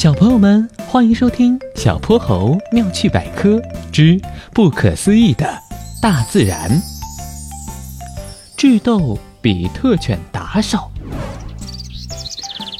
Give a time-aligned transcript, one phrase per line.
[0.00, 3.60] 小朋友们，欢迎收听《小泼猴妙趣百科
[3.92, 4.18] 之
[4.54, 5.46] 不可思议的
[6.00, 6.70] 大自然》。
[8.56, 10.90] 智斗比特犬打手，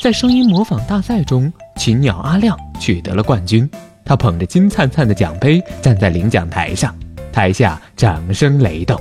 [0.00, 3.70] 在声音模仿大赛中，禽鸟阿亮取得了冠军。
[4.02, 6.98] 他捧着金灿灿的奖杯站在领奖台上，
[7.30, 8.98] 台下掌声雷动。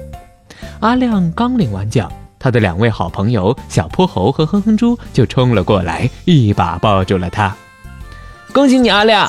[0.81, 7.55] 阿亮刚领完奖，他的两位好朋友小泼猴和哼哼猪就冲了过来，一把抱住了他。
[8.59, 9.25] 恭喜你，阿亮！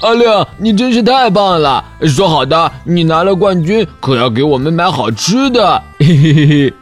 [0.00, 1.84] 阿亮，你真是太棒了！
[2.08, 5.82] 说好的，你拿了冠军，可要给我们买好吃的。
[5.98, 6.74] 嘿嘿嘿嘿。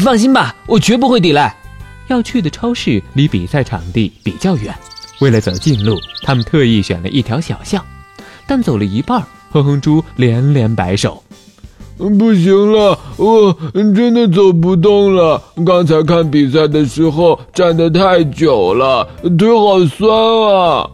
[0.00, 1.54] 放心吧，我绝不会抵赖。
[2.08, 4.74] 要去的超市离比赛场地比较远，
[5.20, 7.80] 为了走近路，他们特意选了一条小巷。
[8.44, 11.22] 但走了一半，哼哼猪连连摆手。
[11.98, 15.42] 不行了，我真的走不动了。
[15.66, 19.06] 刚才看比赛的时候站得太久了，
[19.36, 20.88] 腿好酸啊。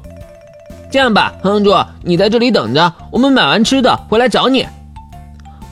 [0.90, 4.66] 这样吧，哼哼猪，你在这里等着，我们买完吃的回来找你。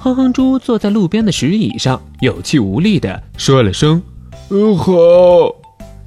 [0.01, 4.03] 哼哼猪坐在路边的石椅上，有气无力地说了声
[4.51, 4.93] ：“嗯，好。”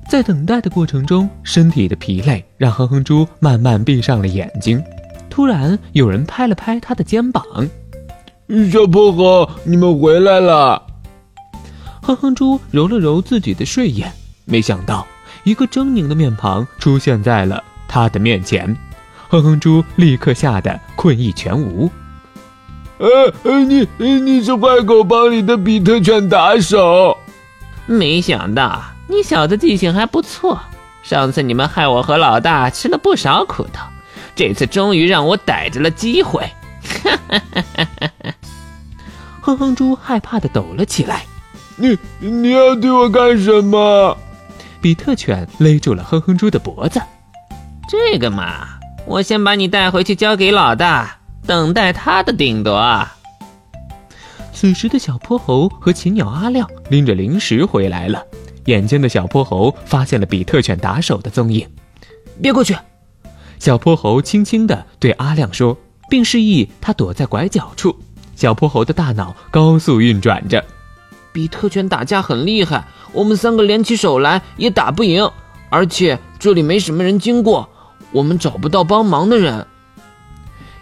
[0.08, 4.84] 在等待的过程中，身体的疲累让哼哼猪慢慢闭上了眼睛。
[5.30, 7.44] 突然，有人拍了拍他的肩膀。
[8.72, 10.82] 小泼猴，你们回来了。
[12.04, 14.14] 哼哼猪揉了揉自己的睡眼，
[14.46, 15.08] 没想到
[15.44, 18.78] 一个狰狞的面庞出现在了他的面前。
[19.30, 21.90] 哼哼猪立刻吓得困意全无。
[23.00, 27.18] 呃，你你是坏狗帮里的比特犬打手？
[27.88, 30.60] 没想到你小子记性还不错。
[31.02, 33.84] 上次你们害我和老大吃了不少苦头，
[34.36, 36.42] 这次终于让我逮着了机会。
[37.04, 37.85] 哈哈哈哈哈！
[39.46, 41.24] 哼哼猪害怕的抖了起来。
[41.76, 44.18] 你你要对我干什么？
[44.82, 47.00] 比特犬勒住了哼哼猪的脖子。
[47.88, 53.08] 这个嘛，我先把你带回去交给老大，等待他的定夺。
[54.52, 58.26] 此时的小泼猴和禽鸟阿亮拎着零食回来了。
[58.66, 61.70] 眼尖的小泼猴发现了比特犬打手的踪影。
[62.42, 62.76] 别过去！
[63.60, 65.78] 小泼猴轻轻地对阿亮说。
[66.08, 67.96] 并示意他躲在拐角处。
[68.36, 70.64] 小泼猴的大脑高速运转着。
[71.32, 75.30] 比特犬打架很厉害，我们三个联起手来也打不赢。
[75.70, 77.68] 而且这里没什么人经过，
[78.12, 79.66] 我们找不到帮忙的人。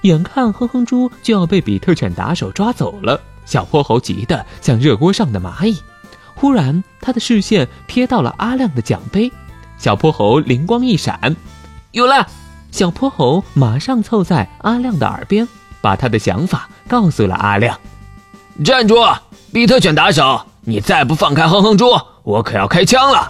[0.02, 5.82] 眼看哼哼猪就要被比特犬打手抓走了，小泼猴急得像热锅上的蚂蚁。
[6.36, 9.32] 忽然，他的视线瞥到了阿亮的奖杯。
[9.78, 11.36] 小泼猴灵光一闪，
[11.92, 12.28] 有了！
[12.72, 15.48] 小泼猴马上凑在阿亮的耳边，
[15.84, 17.78] 把他的想法告诉了阿亮。
[18.64, 18.96] 站住，
[19.52, 20.42] 比特犬打手！
[20.62, 21.88] 你再不放开哼哼猪，
[22.24, 23.30] 我可要开枪了！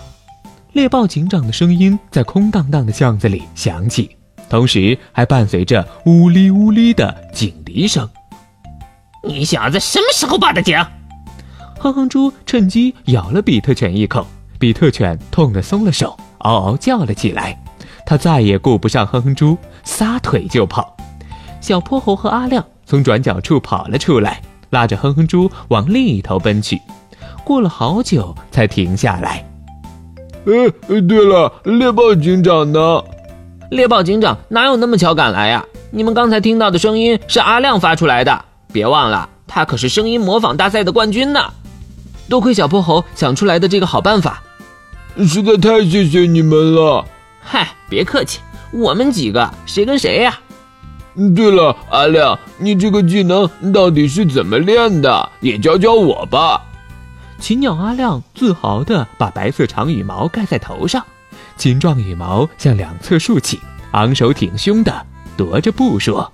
[0.74, 4.16] 猎豹警长的声音在空荡荡的巷子里响起，
[4.48, 8.08] 同时还伴随着呜哩呜哩的警笛声。
[9.24, 10.78] 你小子什么时候报的警？
[11.80, 14.28] 哼哼猪趁机咬了比特犬一口，
[14.60, 17.60] 比特犬痛得松了手，嗷嗷叫了起来。
[18.06, 20.93] 他再也顾不上哼哼猪，撒腿就跑。
[21.64, 24.42] 小泼猴和阿亮从转角处跑了出来，
[24.72, 26.78] 拉着哼哼猪往另一头奔去。
[27.46, 29.50] 过了好久才停下来。
[30.46, 33.02] 呃，对了，猎豹警长呢？
[33.72, 35.64] 猎豹警长哪有那么巧赶来呀？
[35.90, 41.40] 你们刚才听到的声音是阿亮发出来的，别忘了，他可是声音模仿大赛的冠军呢。
[42.28, 44.44] 多亏小泼猴想出来的这个好办法，
[45.20, 47.06] 实在太谢谢你们了。
[47.40, 48.42] 嗨，别客气，
[48.74, 50.38] 我们几个谁跟谁呀？
[51.36, 55.30] 对了，阿亮，你这个技能到底是怎么练的？
[55.42, 56.62] 也教教我吧。
[57.40, 61.04] 禽鸟阿亮自豪地把白色长羽毛盖在头上，
[61.56, 63.60] 金状羽毛向两侧竖起，
[63.92, 64.92] 昂首挺胸地
[65.38, 66.32] 踱着步说：“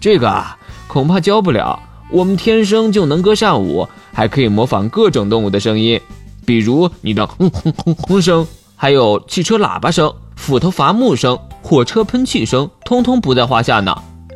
[0.00, 1.78] 这个啊，恐怕教不了。
[2.10, 6.00] 我们天生就能歌善舞，还可以模仿各种动物的声音，
[6.44, 8.44] 比如你的轰轰轰轰声，
[8.74, 13.94] 还有汽车喇叭声。”斧头伐木声、火车喷气声，通通不在话下呢。